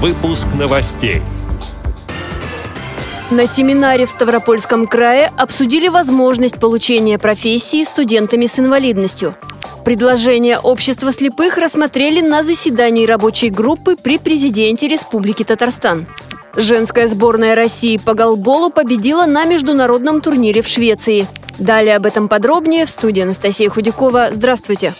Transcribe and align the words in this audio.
Выпуск 0.00 0.46
новостей. 0.56 1.22
На 3.32 3.48
семинаре 3.48 4.06
в 4.06 4.10
Ставропольском 4.10 4.86
крае 4.86 5.32
обсудили 5.36 5.88
возможность 5.88 6.60
получения 6.60 7.18
профессии 7.18 7.82
студентами 7.82 8.46
с 8.46 8.60
инвалидностью. 8.60 9.34
Предложение 9.84 10.60
общества 10.60 11.10
слепых 11.10 11.58
рассмотрели 11.58 12.20
на 12.20 12.44
заседании 12.44 13.06
рабочей 13.06 13.50
группы 13.50 13.96
при 13.96 14.18
президенте 14.18 14.86
Республики 14.86 15.42
Татарстан. 15.42 16.06
Женская 16.54 17.08
сборная 17.08 17.56
России 17.56 17.96
по 17.96 18.14
голболу 18.14 18.70
победила 18.70 19.26
на 19.26 19.46
международном 19.46 20.20
турнире 20.20 20.62
в 20.62 20.68
Швеции. 20.68 21.26
Далее 21.58 21.96
об 21.96 22.06
этом 22.06 22.28
подробнее 22.28 22.86
в 22.86 22.90
студии 22.90 23.22
Анастасия 23.22 23.68
Худякова. 23.68 24.28
Здравствуйте! 24.30 24.94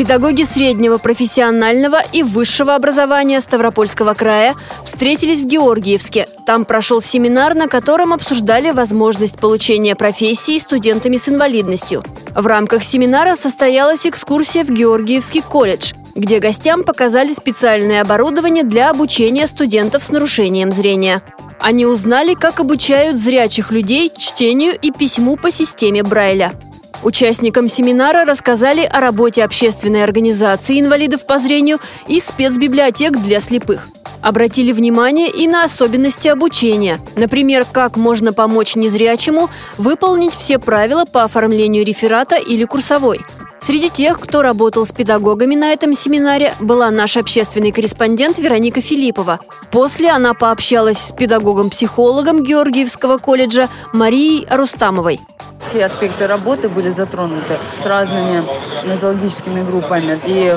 Педагоги 0.00 0.44
среднего 0.44 0.96
профессионального 0.96 2.00
и 2.00 2.22
высшего 2.22 2.74
образования 2.74 3.38
Ставропольского 3.38 4.14
края 4.14 4.56
встретились 4.82 5.40
в 5.40 5.46
Георгиевске. 5.46 6.26
Там 6.46 6.64
прошел 6.64 7.02
семинар, 7.02 7.54
на 7.54 7.68
котором 7.68 8.14
обсуждали 8.14 8.70
возможность 8.70 9.38
получения 9.38 9.94
профессии 9.94 10.58
студентами 10.58 11.18
с 11.18 11.28
инвалидностью. 11.28 12.02
В 12.34 12.46
рамках 12.46 12.82
семинара 12.82 13.36
состоялась 13.36 14.06
экскурсия 14.06 14.64
в 14.64 14.70
Георгиевский 14.70 15.42
колледж, 15.42 15.92
где 16.14 16.38
гостям 16.38 16.82
показали 16.82 17.34
специальное 17.34 18.00
оборудование 18.00 18.64
для 18.64 18.88
обучения 18.88 19.46
студентов 19.46 20.02
с 20.02 20.08
нарушением 20.08 20.72
зрения. 20.72 21.20
Они 21.58 21.84
узнали, 21.84 22.32
как 22.32 22.58
обучают 22.58 23.18
зрячих 23.18 23.70
людей 23.70 24.10
чтению 24.16 24.72
и 24.80 24.92
письму 24.92 25.36
по 25.36 25.50
системе 25.50 26.02
Брайля– 26.02 26.54
Участникам 27.02 27.66
семинара 27.66 28.24
рассказали 28.24 28.82
о 28.82 29.00
работе 29.00 29.42
общественной 29.42 30.04
организации 30.04 30.78
инвалидов 30.78 31.26
по 31.26 31.38
зрению 31.38 31.78
и 32.06 32.20
спецбиблиотек 32.20 33.16
для 33.18 33.40
слепых. 33.40 33.88
Обратили 34.20 34.72
внимание 34.72 35.30
и 35.30 35.48
на 35.48 35.64
особенности 35.64 36.28
обучения. 36.28 37.00
Например, 37.16 37.64
как 37.70 37.96
можно 37.96 38.34
помочь 38.34 38.76
незрячему 38.76 39.48
выполнить 39.78 40.34
все 40.34 40.58
правила 40.58 41.06
по 41.06 41.24
оформлению 41.24 41.86
реферата 41.86 42.36
или 42.36 42.64
курсовой. 42.64 43.20
Среди 43.62 43.90
тех, 43.90 44.18
кто 44.18 44.42
работал 44.42 44.86
с 44.86 44.92
педагогами 44.92 45.54
на 45.54 45.72
этом 45.72 45.94
семинаре, 45.94 46.54
была 46.60 46.90
наш 46.90 47.16
общественный 47.16 47.72
корреспондент 47.72 48.38
Вероника 48.38 48.80
Филиппова. 48.80 49.38
После 49.70 50.10
она 50.10 50.34
пообщалась 50.34 50.98
с 50.98 51.12
педагогом-психологом 51.12 52.42
Георгиевского 52.42 53.18
колледжа 53.18 53.68
Марией 53.92 54.46
Рустамовой. 54.50 55.20
Все 55.60 55.84
аспекты 55.84 56.26
работы 56.26 56.70
были 56.70 56.88
затронуты 56.88 57.58
с 57.82 57.86
разными 57.86 58.42
нозологическими 58.84 59.62
группами. 59.62 60.18
И 60.26 60.56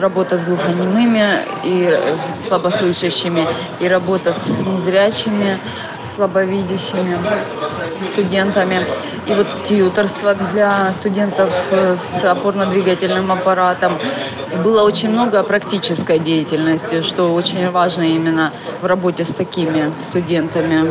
работа 0.00 0.38
с 0.38 0.44
глухонемыми, 0.44 1.40
и 1.64 2.00
слабослышащими, 2.48 3.46
и 3.78 3.86
работа 3.86 4.32
с 4.32 4.64
незрячими, 4.64 5.58
слабовидящими 6.16 7.18
студентами. 8.10 8.84
И 9.26 9.34
вот 9.34 9.46
тьюторство 9.68 10.34
для 10.34 10.92
студентов 10.94 11.50
с 11.70 12.24
опорно-двигательным 12.24 13.30
аппаратом. 13.30 13.98
Было 14.64 14.82
очень 14.82 15.10
много 15.10 15.42
практической 15.42 16.18
деятельности, 16.18 17.02
что 17.02 17.32
очень 17.34 17.70
важно 17.70 18.02
именно 18.02 18.50
в 18.80 18.86
работе 18.86 19.24
с 19.24 19.34
такими 19.34 19.92
студентами. 20.02 20.90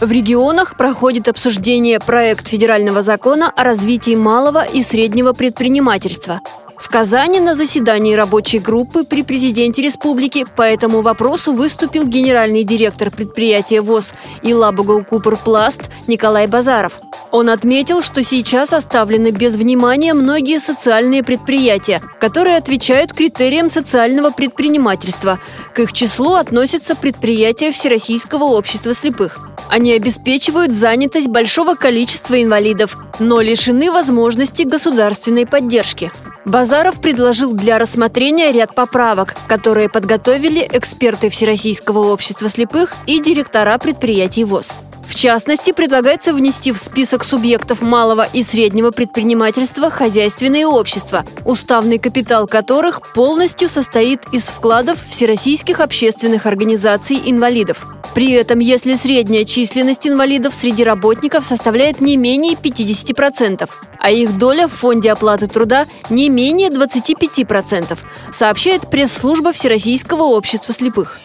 В 0.00 0.12
регионах 0.12 0.76
проходит 0.76 1.26
обсуждение 1.26 1.98
проект 1.98 2.46
федерального 2.46 3.02
закона 3.02 3.50
о 3.50 3.64
развитии 3.64 4.14
малого 4.14 4.64
и 4.64 4.80
среднего 4.82 5.32
предпринимательства. 5.32 6.40
В 6.76 6.88
Казани 6.88 7.40
на 7.40 7.56
заседании 7.56 8.14
рабочей 8.14 8.60
группы 8.60 9.02
при 9.02 9.24
президенте 9.24 9.82
республики 9.82 10.46
по 10.54 10.62
этому 10.62 11.02
вопросу 11.02 11.52
выступил 11.52 12.06
генеральный 12.06 12.62
директор 12.62 13.10
предприятия 13.10 13.80
ВОЗ 13.80 14.14
«Илабугал 14.42 15.02
Пласт» 15.02 15.90
Николай 16.06 16.46
Базаров. 16.46 16.92
Он 17.32 17.50
отметил, 17.50 18.00
что 18.00 18.22
сейчас 18.22 18.72
оставлены 18.72 19.32
без 19.32 19.56
внимания 19.56 20.14
многие 20.14 20.60
социальные 20.60 21.24
предприятия, 21.24 22.00
которые 22.20 22.56
отвечают 22.56 23.12
критериям 23.12 23.68
социального 23.68 24.30
предпринимательства. 24.30 25.40
К 25.74 25.80
их 25.80 25.92
числу 25.92 26.34
относятся 26.34 26.94
предприятия 26.94 27.72
Всероссийского 27.72 28.44
общества 28.44 28.94
слепых. 28.94 29.47
Они 29.68 29.92
обеспечивают 29.92 30.72
занятость 30.72 31.28
большого 31.28 31.74
количества 31.74 32.42
инвалидов, 32.42 32.96
но 33.18 33.40
лишены 33.40 33.90
возможности 33.92 34.62
государственной 34.62 35.46
поддержки. 35.46 36.10
Базаров 36.44 37.00
предложил 37.00 37.52
для 37.52 37.78
рассмотрения 37.78 38.50
ряд 38.52 38.74
поправок, 38.74 39.36
которые 39.46 39.90
подготовили 39.90 40.66
эксперты 40.72 41.28
Всероссийского 41.28 42.10
общества 42.10 42.48
слепых 42.48 42.94
и 43.06 43.20
директора 43.20 43.76
предприятий 43.76 44.44
ВОЗ. 44.44 44.72
В 45.08 45.14
частности, 45.14 45.72
предлагается 45.72 46.34
внести 46.34 46.70
в 46.70 46.76
список 46.76 47.24
субъектов 47.24 47.80
малого 47.80 48.28
и 48.30 48.42
среднего 48.42 48.90
предпринимательства 48.90 49.90
хозяйственные 49.90 50.66
общества, 50.66 51.24
уставный 51.46 51.98
капитал 51.98 52.46
которых 52.46 53.00
полностью 53.14 53.70
состоит 53.70 54.20
из 54.32 54.48
вкладов 54.48 54.98
всероссийских 55.08 55.80
общественных 55.80 56.44
организаций 56.44 57.20
инвалидов. 57.24 57.86
При 58.14 58.32
этом, 58.32 58.58
если 58.58 58.96
средняя 58.96 59.44
численность 59.44 60.06
инвалидов 60.06 60.54
среди 60.54 60.84
работников 60.84 61.46
составляет 61.46 62.00
не 62.00 62.16
менее 62.16 62.54
50%, 62.54 63.68
а 63.98 64.10
их 64.10 64.36
доля 64.36 64.68
в 64.68 64.72
фонде 64.72 65.10
оплаты 65.10 65.46
труда 65.46 65.86
не 66.10 66.28
менее 66.28 66.68
25%, 66.68 67.98
сообщает 68.32 68.90
пресс-служба 68.90 69.52
Всероссийского 69.52 70.24
общества 70.24 70.74
слепых. 70.74 71.18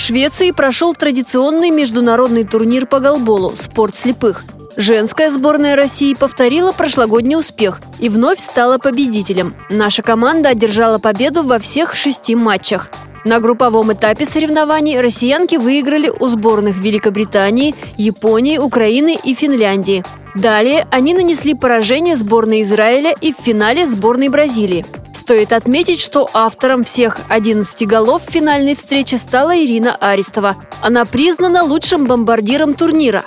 Швеции 0.00 0.50
прошел 0.52 0.94
традиционный 0.94 1.68
международный 1.68 2.44
турнир 2.44 2.86
по 2.86 3.00
голболу 3.00 3.52
«Спорт 3.54 3.94
слепых». 3.94 4.44
Женская 4.74 5.30
сборная 5.30 5.76
России 5.76 6.14
повторила 6.14 6.72
прошлогодний 6.72 7.36
успех 7.36 7.82
и 7.98 8.08
вновь 8.08 8.40
стала 8.40 8.78
победителем. 8.78 9.54
Наша 9.68 10.02
команда 10.02 10.48
одержала 10.48 10.98
победу 10.98 11.42
во 11.42 11.58
всех 11.58 11.94
шести 11.94 12.34
матчах. 12.34 12.90
На 13.26 13.40
групповом 13.40 13.92
этапе 13.92 14.24
соревнований 14.24 14.98
россиянки 14.98 15.56
выиграли 15.56 16.08
у 16.08 16.28
сборных 16.28 16.78
Великобритании, 16.78 17.74
Японии, 17.98 18.56
Украины 18.56 19.18
и 19.22 19.34
Финляндии. 19.34 20.02
Далее 20.34 20.86
они 20.90 21.12
нанесли 21.12 21.54
поражение 21.54 22.16
сборной 22.16 22.62
Израиля 22.62 23.14
и 23.20 23.34
в 23.34 23.36
финале 23.36 23.86
сборной 23.86 24.30
Бразилии. 24.30 24.86
Стоит 25.14 25.52
отметить, 25.52 26.00
что 26.00 26.28
автором 26.32 26.84
всех 26.84 27.18
11 27.28 27.86
голов 27.86 28.22
в 28.26 28.30
финальной 28.30 28.74
встрече 28.74 29.18
стала 29.18 29.56
Ирина 29.56 29.94
Аристова. 29.96 30.56
Она 30.80 31.04
признана 31.04 31.64
лучшим 31.64 32.06
бомбардиром 32.06 32.74
турнира. 32.74 33.24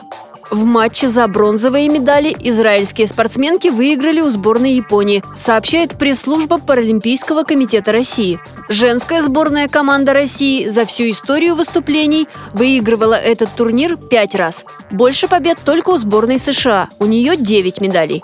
В 0.51 0.66
матче 0.66 1.09
за 1.09 1.27
бронзовые 1.27 1.89
медали 1.89 2.35
израильские 2.39 3.07
спортсменки 3.07 3.69
выиграли 3.69 4.21
у 4.21 4.29
сборной 4.29 4.73
Японии, 4.73 5.23
сообщает 5.35 5.97
пресс-служба 5.97 6.59
Паралимпийского 6.59 7.44
комитета 7.44 7.91
России. 7.91 8.39
Женская 8.69 9.23
сборная 9.23 9.67
команда 9.67 10.13
России 10.13 10.67
за 10.67 10.85
всю 10.85 11.09
историю 11.09 11.55
выступлений 11.55 12.27
выигрывала 12.53 13.15
этот 13.15 13.55
турнир 13.55 13.97
пять 13.97 14.35
раз. 14.35 14.63
Больше 14.91 15.27
побед 15.27 15.57
только 15.65 15.89
у 15.89 15.97
сборной 15.97 16.38
США, 16.38 16.89
у 17.00 17.05
нее 17.05 17.35
9 17.35 17.81
медалей. 17.81 18.23